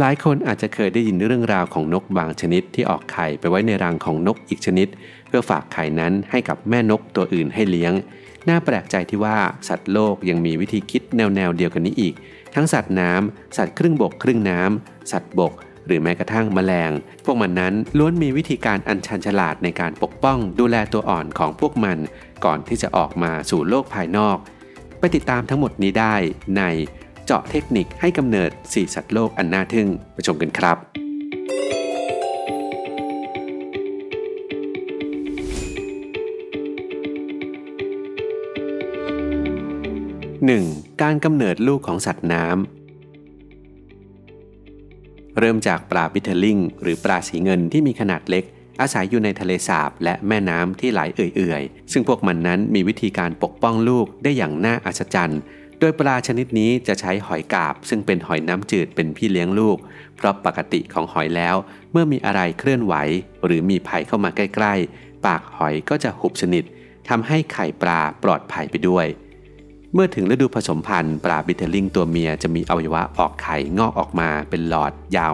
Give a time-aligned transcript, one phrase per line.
[0.00, 4.88] หลายคนอาจจะเคยได้ยินเรื่องราวของนกบางชนิดที่ออกไข่ไปไว้ในรังของนกอีกชนิด
[5.28, 7.92] เพื่อฝากไข่นั้นให้กับแม่นกตัวอื่นให้เลี้ยง
[8.48, 12.14] น่าแปลกใจที่ว่าสัตว์โลกยังมีวิธีคิดแนวแนวเดียวกันนี้อีก
[12.54, 15.52] ทั้งสัตว์น้ำสัตว์ครึ่งบกครึ่งน้ำสัตว์บก
[15.86, 16.90] หรือแม้กระทั่งแมลง
[17.24, 21.98] พวกมันนั้นล้วนมีวิธีการอันชันฉลาดในการปกป้อง ดูแลตัวอ่อนของพวกมัน
[22.44, 24.36] ก่อนที่จะออกมาสู่โลกภายนอก
[24.98, 26.14] ไปติดตามทั้งหมดนี้ได้
[26.58, 26.62] ใน
[27.32, 30.82] เจาะเทคนิคให้กำเนิดสี่สัตว์โลกอันน่าทึ่งไปชมกันครับ 1.
[41.02, 48.44] การกำเนิดลูกของสัตว์น้ำ เริ่มจากปลาบิทเทลลิงหรือปลาสีเงินที่มีขนาดเล็ก
[48.80, 55.42] อาศัยอยู่ในทะเลสาบและแม่น้ำที่ไหลเอื่อยๆ ซึ่งพวกมันนั้นมีวิธีการปกป้องลูกได้อย่างน่าอัศจรรย์
[55.80, 59.78] โดยปลาชนิดนี้จะใช้หอยกาบ ซึ่งเป็นหอยน้ำจืดเป็นพี่เลี้ยงลูก
[60.16, 61.56] เพราะปกติของหอยแล้ว
[61.92, 62.94] เมื่อมีอะไรเคลื่อนไหว
[63.44, 66.64] หรือมีภัยเข้ามาใกล้ ๆ ปากหอยก็จะหุบสนิท
[67.08, 69.06] ทำให้ไข่ปลาปลอดภัยไปด้วย
[69.94, 75.32] เมื่อถึงฤดูผสมพันธุ์ปลาบิเทลลิงตัวเมียจะมีอวัยวะออกไข่งอกออกมาเป็นหลอดยาว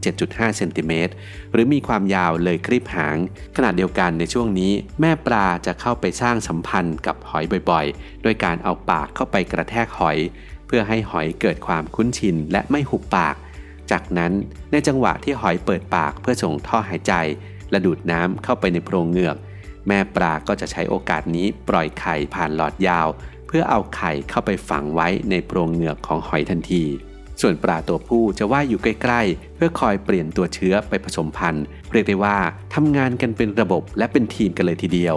[0.00, 1.12] 5-7.5 เซนติเมตร
[1.52, 3.16] หรือมีความยาวเลยครีบหาง
[3.56, 10.18] ขณะเดียวกันในช่วงนี้ แม่ปลาจะเข้าไปสร้างสัมพันธ์กับหอยบ่อยๆโดยการเอาปากเข้าไปกระแทกหอย
[10.66, 13.36] เพื่อให้หอยเกิดความคุ้นชินและไม่หุบปาก
[13.90, 14.32] จากนั้น
[14.72, 17.12] ในจังหวะที่หอยเปิดปากเพื่อส่งท่อหายใจ
[17.70, 19.36] และดูดน้ำเข้าไปในโพรงเหงือก
[19.88, 23.08] แม่ปลาก็จะใช้โอกาสนี้ปล่อยไข่ผ่านหลอดยาว
[23.54, 26.84] พื่อเอาไข่เข้าไปฝังไว้ในโพรงเหงือกของหอยทันที
[27.40, 32.36] ส่วนปลาตัวผู้จะว่ายอยู่ใกล้ๆ เพื่อคอยเปลี่ยนตัวเชื้อไปผสมพันธุ์ เรียกได้ว่า
[32.74, 35.16] ทำงานกันเป็นระบบและเป็นทีมกันเลยทีเดียว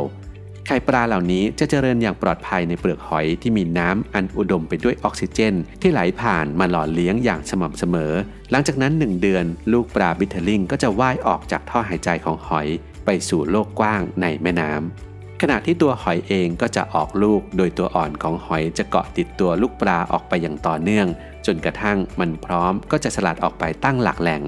[0.67, 8.13] ไข่ปลาเหล่านี้จะเจริญอย่างปลอดภัยในเปลือกหอยที่มีน้ำอันอุดมไปด้วยออกซิเจน ที่ไหลผ่านมาหล่อเลี้ยงอย่างสม่ำเสมอ
[8.51, 12.67] หลังจากนั้น 1 เดือนลูกปลาบิทเทลลิงก็จะว่ายออกจากท่อหายใจของหอย
[13.05, 21.07] ไปสู่โลกกว้างในแม่น้ำ ขณะที่ตัวหอยเองก็จะออกลูกโดยตัวอ่อนของหอยจะเกาะติดตัวลูกปลาออกไปอย่างต่อเนื่อง
[21.45, 24.43] จนกระทั่งมันพร้อมก็จะสลัดออกไปตั้งหลักแหล่ง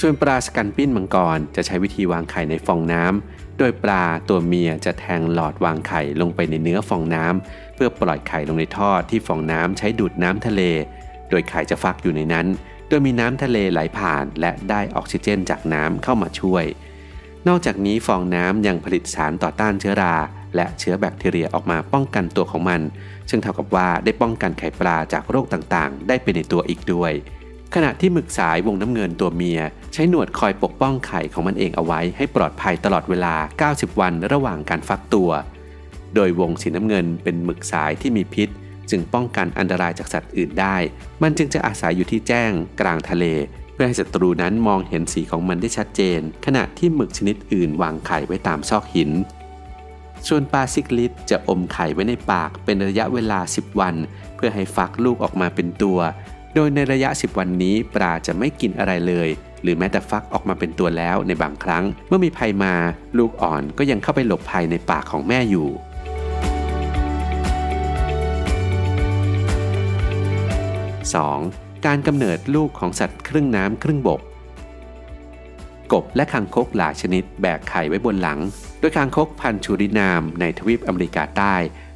[0.00, 10.62] ส่วนปลาสกันปิ้นมังกรจะใช้วิธีวางไข่ในฟองน้ำ โดยปลาตัวเมียจะแทงหลอดวางไข่ลงไปในเนื้อฟองน้ำ เพื่อปล่อยไข่ลงในท่อที่ฟองน้ำใช้ดูดน้ำทะเล
[11.30, 12.46] โดยไข่จะฟักอยู่ในนั้น
[12.88, 16.64] โดยมีน้ำทะเลไหลผ่าน และได้ออกซิเจนจากน้ำเข้ามาช่วย
[17.48, 20.16] นอกจากนี้ฟองน้ำยังผลิตสารต่อต้านเชื้อรา
[20.56, 22.80] และเชื้อแบคทีเรียออกมาป้องกันตัวของมัน
[23.30, 27.12] ซึ่งเท่ากับว่าได้ป้องกันไข่ปลาจากโรคต่างๆ ได้ไปในตัวอีกด้วย
[27.74, 29.60] ขณะที่หมึกสายวงน้ำเงินตัวเมีย
[29.92, 33.34] ใช้หนวดคอยปกป้องไข่ของมันเองเอาไว้ให้ปลอดภัยตลอดเวลา
[33.70, 35.30] 90 วันระหว่างการฟักตัว
[36.14, 38.48] โดยวงสีน้ำเงินเป็นหมึกสายที่มีพิษ
[38.90, 40.76] จึงป้องกันอันตรายจากสัตว์อื่นได้
[41.22, 43.24] มันจึงจะอาศัยอยู่ที่แจ้ง กลางทะเล
[43.82, 49.10] พื่อให้ศัตรูนั้นมองเห็นสีของมันได้ชัดเจน ขณะที่หมึกชนิดอื่นวางไข่ไว้ตามซอกหิน
[50.28, 53.94] ส่วนปลาซิกลิดจะอมไข่ไว้ในปากเป็นระยะเวลา 10 วัน
[54.36, 55.98] เพื่อให้ฟักลูกออกมาเป็นตัว
[56.54, 59.28] โดยในระยะ 10 วันนี้ปลาจะไม่กินอะไรเลย
[59.62, 62.74] หรือแม้แต่ฟักออกมาเป็นตัวแล้วในบางครั้ง เมื่อมีภัยมา
[63.18, 65.68] ลูกอ่อนก็ยังเข้าไปหลบภัยในปากของแม่อยู่
[71.12, 71.71] 2.
[71.86, 74.20] การกำเนิดลูกของสัตว์ครึ่งน้ำครึ่งบก
[75.92, 78.38] กบและคางคกหลายชนิดแบกไข่ไว้บนหลัง
[78.80, 81.54] โดยคางคกพันชูรินามในทวีปอเมริกาใต้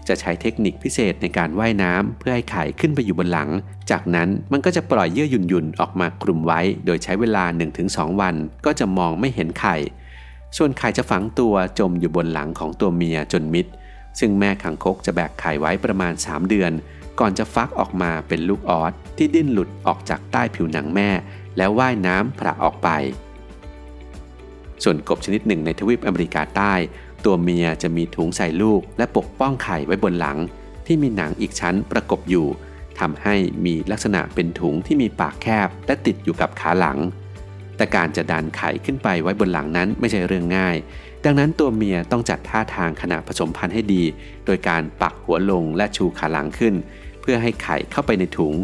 [0.08, 3.50] จะใช้เทคนิคพิเศษในการว่ายน้ำเพื่อให้ไข่ขึ้นไปอยู่บนหลัง
[3.90, 7.44] จากนั้นมันก็จะปล่อยเยื่อหยุ่นๆออกมาคลุมไว้ โดยใช้เวลา
[7.82, 9.76] 1-2 วัน ก็จะมองไม่เห็นไข่
[10.56, 13.66] ส่วนไข่จะฝังตัวจมอยู่บนหลังของตัวเมียจนมิด
[14.18, 16.72] ซึ่งแม่คางคกจะแบกไข่ไว้ประมาณ 3 เดือน
[17.20, 21.10] ก่อนจะฟักออกมาเป็นลูกออสที่ดิ้นหลุดออกจากใต้ผิวหนังแม่
[21.56, 22.88] แล้วว่ายน้ำผละออกไป
[24.84, 26.74] ส่วนกบชนิดหนึ่งในทวีปอเมริกาใต้
[27.24, 30.38] ตัวเมียจะมีถุงใส่ลูก และปกป้องไข่ไว้บนหลัง
[30.86, 32.46] ที่มีหนังอีกชั้นประกบอยู่
[33.00, 33.34] ทำให้
[33.64, 36.98] มีลักษณะเป็นถุงที่มีปากแคบ และติดอยู่กับขาหลัง
[37.76, 40.76] แต่การจะดันไข่ขึ้นไปไว้บนหลังนั้นไม่ใช่เรื่องง่าย
[41.24, 44.02] ดังนั้นตัวเมียต้องจัดท่าทางขณะผสมพันธุ์ให้ดี
[44.46, 46.74] โดยการปักหัวลงและชูขาหลังขึ้น
[47.26, 48.54] พื่อให้ไข่เข้าไปในถุง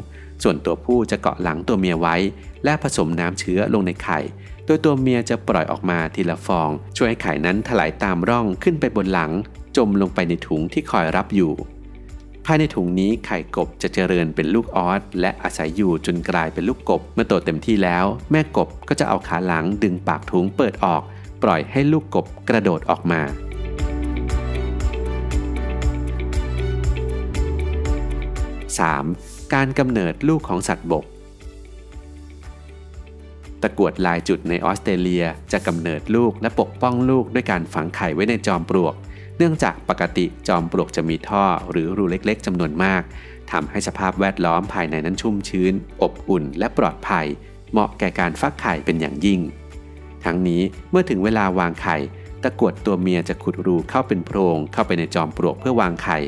[0.43, 2.17] ส่วนตัวผู้จะเกาะหลังตัวเมียไว้
[2.65, 4.21] และผสมน้ำเชื้อลงในไข่
[4.67, 9.33] โดยตัวเมียจะปล่อยออกมาทีละฟอง ช่วยให้ไข่นั้นถลายตามร่องขึ้นไปบนหลัง
[9.77, 11.53] จมลงไปในถุงที่คอยรับอยู่
[12.47, 21.03] ภายในถุงนี้ไข่กบจะเจริญเป็นลูกออสและอาศัยอยู่จนกลายเป็นลูกกบ เมื่อโตเต็มที่แล้ว แม่กบก็จะเอาขาหลังดึงปากถุงเปิดออก
[21.43, 23.21] ปล่อยให้ลูกกบกระโดดออกมา
[28.81, 29.55] 3.
[29.55, 31.05] การกำเนิดลูกของสัตว์บก
[33.63, 38.95] ตะกวดลายจุดในออสเตรเลียจะกำเนิดลูกและปกป้องลูกด้วยการฝังไข่ไว้ในจอมปลวก
[39.39, 43.03] เนื่องจากปกติจอมปลวกจะมีท่อหรือรูเล็กๆจำนวนมาก
[43.53, 45.73] ทำให้สภาพแวดล้อมภายในนั้นชุ่มชื้น
[46.03, 47.27] อบอุ่น และปลอดภัย
[47.73, 49.41] เหมาะแก่การฟักไข่เป็นอย่างยิ่ง
[50.25, 51.97] ทั้งนี้เมื่อถึงเวลาวางไข่
[52.43, 56.19] ตะกวดตัวเมียจะขุดรูเข้าเป็นโพรงเข้าไปในจอมปลวกเพื่อวางไข่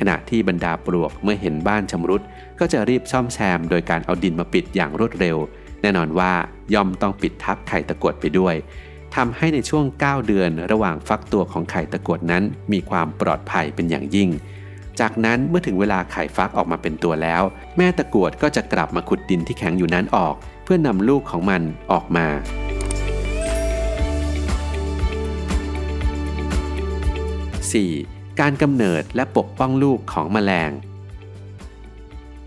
[0.00, 2.22] ขณะที่บรรดาปลวกเมื่อเห็นบ้านชำรุด
[2.58, 5.36] ก็จะรีบซ่อมแซมโดยการเอาดินมาปิดอย่างรวดเร็ว
[5.82, 6.32] แน่นอนว่า
[6.74, 8.54] ย่อมต้องปิดทับไข่ตะกวดไปด้วย
[9.16, 14.30] ทำให้ในช่วง 9 เดือนระหว่างฟักตัวของไข่ตะกวดนั้น มีความปลอดภัยเป็นอย่างยิ่ง
[15.00, 17.42] จากนั้นเมื่อถึงเวลาไข่ฟักออกมาเป็นตัวแล้ว
[17.76, 20.34] แม่ตะกวดก็จะกลับมาขุดดินที่แข็งอยู่นั้นออก
[20.64, 21.62] เพื่อนำลูกของมัน
[21.92, 22.26] ออกมา
[27.72, 28.15] 4.
[28.42, 30.70] การกำเนิดและปกป้องลูกของแมลง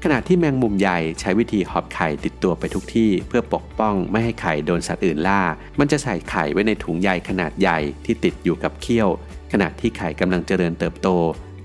[0.04, 5.42] ขณะที่แมงมุมใหญ่ใช้วิธีหอบไข่ติดตัวไปทุกที่ เพื่อปกป้องไม่ให้ไข่โดนสัตว์อื่นล่า
[5.80, 9.10] มันจะใส่ไข่ไว้ในถุงใยขนาดใหญ่ที่ติดอยู่กับเขี้ยว
[9.52, 11.08] ขณะที่ไข่กำลังเจริญเติบโต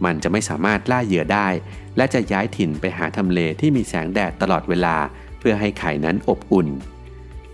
[0.04, 1.48] มันจะไม่สามารถล่าเหยื่อได้
[1.96, 4.96] และจะย้ายถิ่นไปหาทำเลที่มีแสงแดดตลอดเวลา
[5.38, 6.68] เพื่อให้ไข่นั้นอบอุ่น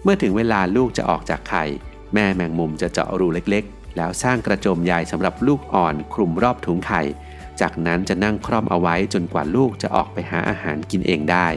[0.02, 1.64] เมื่อถึงเวลาลูกจะออกจากไข่
[2.14, 7.02] แม่แมงมุมจะเจาะรูเล็กๆ แล้วสร้างกระโจมใยสำหรับลูกอ่อนคลุมรอบถุงไข่
[7.60, 11.48] จากนั้นจะนั่งคร่อมเอาไว้จนกว่าลูกจะออกไปหาอาหารกินเองได้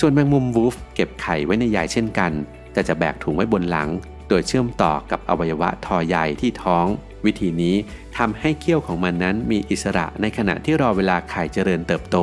[0.00, 2.32] ส่วนแมงมุมวูฟเก็บไข่ไว้ในใยเช่นกัน
[2.72, 3.88] แต่จะแบกถุงไว้บนหลัง
[4.28, 6.86] โดยเชื่อมต่อกับอวัยวะทอใยที่ท้อง
[7.24, 7.76] วิธีนี้
[8.18, 12.18] ทำให้เขี้ยวของมันนั้นมีอิสระในขณะที่รอเวลาไข่เจริญเติบโต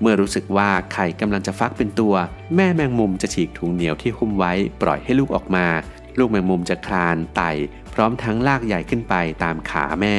[0.00, 2.14] เมื่อรู้สึกว่าไข่กำลังจะฟักเป็นตัว
[2.54, 4.52] แม่แมงมุมจะฉีกถุงเหนียวที่หุ้มไว้
[4.82, 5.66] ปล่อยให้ลูกออกมา
[6.18, 7.50] ลูกแมงมุมจะคลานไต่
[7.94, 10.16] พร้อมทั้งลากใหญ่ขึ้นไปตามขาแม่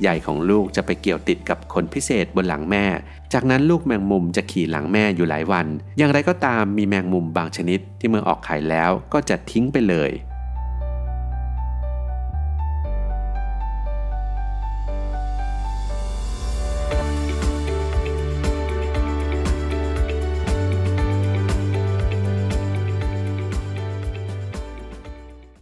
[0.00, 2.84] ใหญ่ของลูกจะไปเกี่ยวติดกับคนพิเศษบนหลังแม่
[3.32, 5.66] จากนั้นลูกแมงมุมจะขี่หลังแม่อยู่หลายวัน
[5.98, 10.10] อย่างไรก็ตามมีแมงมุมบางชนิดที่เมื่อออกไข่แล้วก็จะทิ้งไปเลย